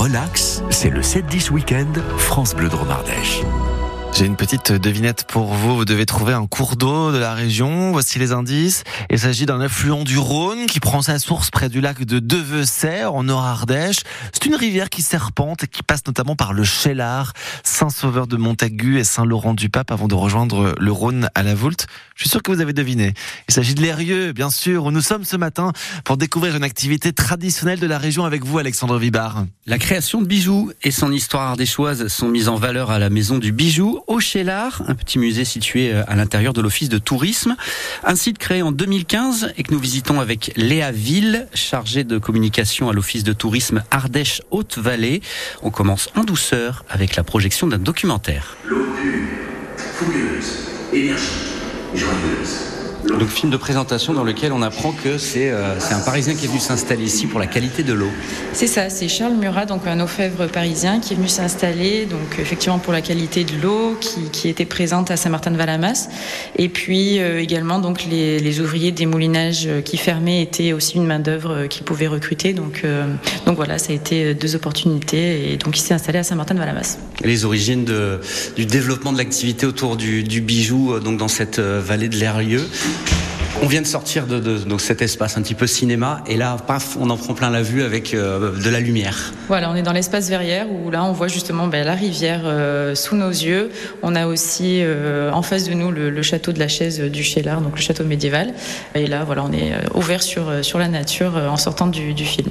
[0.00, 3.42] relax, c'est le 7-10 week-end France Bleu Dromardèche.
[4.20, 5.76] J'ai une petite devinette pour vous.
[5.76, 7.90] Vous devez trouver un cours d'eau de la région.
[7.90, 8.84] Voici les indices.
[9.08, 13.14] Il s'agit d'un affluent du Rhône qui prend sa source près du lac de Devesserre
[13.14, 14.00] en Nord-Ardèche.
[14.34, 17.32] C'est une rivière qui serpente et qui passe notamment par le Chélard,
[17.64, 21.86] Saint-Sauveur de Montagu et Saint-Laurent-du-Pape avant de rejoindre le Rhône à la Voulte.
[22.14, 23.14] Je suis sûr que vous avez deviné.
[23.48, 25.72] Il s'agit de l'Érieux, bien sûr, où nous sommes ce matin
[26.04, 29.46] pour découvrir une activité traditionnelle de la région avec vous, Alexandre Vibard.
[29.64, 33.38] La création de bijoux et son histoire ardéchoise sont mises en valeur à la Maison
[33.38, 37.54] du Bijou au Chélard, un petit musée situé euh, à l'intérieur de l'Office de tourisme.
[38.02, 42.90] Un site créé en 2015 et que nous visitons avec Léa Ville, chargée de communication
[42.90, 45.22] à l'Office de tourisme Ardèche-Haute-Vallée.
[45.62, 48.56] On commence en douceur avec la projection d'un documentaire.
[48.66, 50.08] L'eau pure,
[50.92, 51.28] énergique,
[51.94, 52.69] joyeuse.
[53.08, 56.44] Donc film de présentation dans lequel on apprend que c'est euh, c'est un Parisien qui
[56.44, 58.10] est venu s'installer ici pour la qualité de l'eau.
[58.52, 62.78] C'est ça, c'est Charles Murat, donc un orfèvre parisien qui est venu s'installer, donc effectivement
[62.78, 66.08] pour la qualité de l'eau qui, qui était présente à Saint-Martin-de-Valamas,
[66.56, 71.06] et puis euh, également donc les, les ouvriers des moulinages qui fermaient étaient aussi une
[71.06, 73.06] main d'œuvre qu'il pouvait recruter, donc euh,
[73.46, 76.98] donc voilà, ça a été deux opportunités, et donc il s'est installé à Saint-Martin-de-Valamas.
[77.22, 78.20] Les origines de,
[78.56, 82.16] du développement de l'activité autour du, du bijou, euh, donc dans cette euh, vallée de
[82.16, 82.62] l'Erlieu.
[82.90, 83.29] Thank you.
[83.62, 86.56] On vient de sortir de, de, donc cet espace un petit peu cinéma et là,
[86.66, 89.32] paf, on en prend plein la vue avec euh, de la lumière.
[89.48, 92.94] Voilà, on est dans l'espace verrière où là on voit justement ben, la rivière euh,
[92.94, 93.70] sous nos yeux.
[94.02, 97.22] On a aussi euh, en face de nous le, le, château de la chaise du
[97.22, 98.54] Chélard, donc le château médiéval.
[98.94, 102.50] Et là, voilà, on est ouvert sur, sur la nature en sortant du, du film.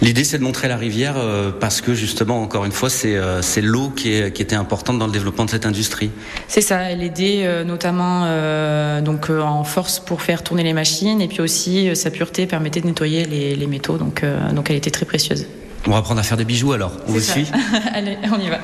[0.00, 1.14] L'idée c'est de montrer la rivière
[1.60, 5.06] parce que justement, encore une fois, c'est c'est l'eau qui, est, qui était importante dans
[5.06, 6.10] le développement de cette industrie.
[6.48, 8.26] C'est ça, elle aidait notamment
[9.00, 12.80] donc en force pour faire tourner les machines et puis aussi euh, sa pureté permettait
[12.80, 15.46] de nettoyer les, les métaux donc, euh, donc elle était très précieuse.
[15.86, 17.46] On va apprendre à faire des bijoux alors, vous suit
[17.92, 18.60] Allez, on y va.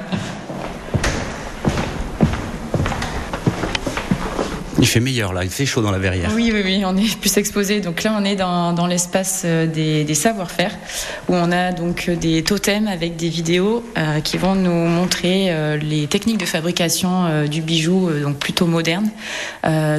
[4.80, 6.30] Il fait meilleur là, il fait chaud dans la verrière.
[6.34, 7.80] Oui, oui, oui, on est plus exposé.
[7.80, 10.72] Donc là, on est dans, dans l'espace des, des savoir-faire
[11.28, 15.76] où on a donc des totems avec des vidéos euh, qui vont nous montrer euh,
[15.76, 19.10] les techniques de fabrication euh, du bijou, donc plutôt moderne.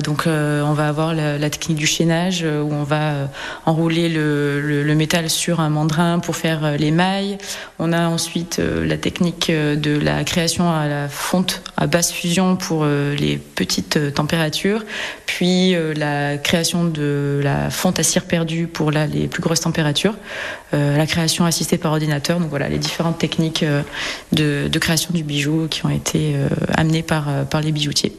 [0.04, 3.30] donc on va avoir la, technique du chaînage où on va
[3.66, 7.38] enrouler le, le, le, métal sur un mandrin pour faire les mailles.
[7.80, 12.86] On a ensuite la technique de la création à la fonte à basse fusion pour
[12.86, 14.69] les petites températures
[15.26, 20.16] puis euh, la création de la fonte à cire perdue pour les plus grosses températures,
[20.74, 23.82] euh, la création assistée par ordinateur, donc voilà les différentes techniques euh,
[24.32, 26.36] de, création du bijou qui ont été
[26.76, 28.14] amenées par les bijoutiers.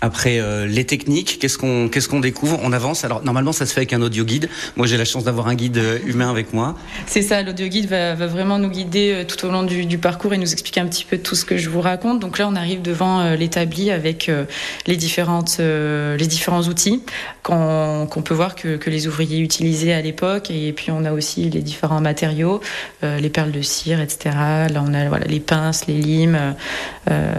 [0.00, 3.04] Après euh, les techniques, qu'est-ce qu'on qu'est-ce découvre On avance.
[3.04, 4.48] Alors normalement, ça se fait avec un audio guide.
[4.76, 6.76] Moi, j'ai la chance d'avoir un guide humain avec moi.
[7.06, 7.42] C'est ça.
[7.42, 10.86] L'audio guide va, vraiment nous guider tout au long du, parcours et nous expliquer un
[10.86, 12.20] petit peu tout ce que je vous raconte.
[12.20, 14.44] Donc là, on arrive devant euh, l'établi avec euh,
[14.86, 17.02] les différentes les différents outils
[17.42, 20.50] qu'on qu peut voir que, que, les ouvriers utilisaient à l'époque.
[20.50, 22.60] Et puis on a aussi les différents matériaux,
[23.02, 24.34] les perles de cire, etc.
[24.70, 26.54] Là, on a voilà les pinces, les limes.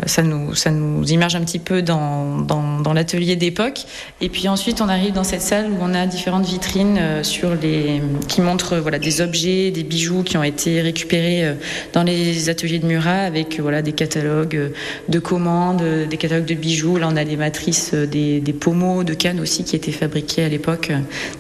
[0.06, 3.86] ça nous ça nous immerge un petit peu dans, dans l'atelier d'époque.
[4.22, 7.56] Et puis ensuite, on arrive dans cette salle où on a différentes vitrines euh, sur
[7.56, 11.54] les, qui montrent voilà, des objets, des bijoux qui ont été récupérés euh,
[11.94, 14.70] dans les ateliers de Murat avec voilà, des catalogues euh,
[15.10, 16.98] de commandes, des catalogues de bijoux.
[16.98, 20.50] Là, on a les matrices des, des pommeaux, de cannes aussi qui étaient fabriqués à
[20.50, 20.92] l'époque.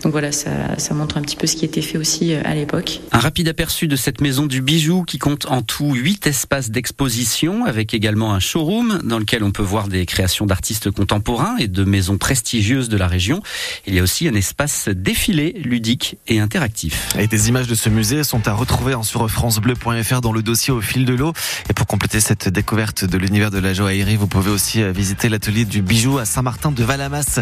[0.03, 3.01] Donc voilà, ça montre un petit peu ce qui était fait aussi à l'époque.
[3.11, 7.65] Un rapide aperçu de cette maison du bijou qui compte en tout huit espaces d'exposition
[7.65, 11.83] avec également un showroom dans lequel on peut voir des créations d'artistes contemporains et de
[11.83, 13.41] maisons prestigieuses de la région.
[13.85, 17.09] Il y a aussi un espace défilé ludique et interactif.
[17.19, 20.81] Et des images de ce musée sont à retrouver sur francebleu.fr dans le dossier au
[20.81, 21.33] fil de l'eau.
[21.69, 25.65] Et pour compléter cette découverte de l'univers de la joaillerie, vous pouvez aussi visiter l'atelier
[25.65, 27.41] du bijou à Saint-Martin de Valamas,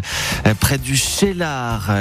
[0.59, 1.93] près du Chélard.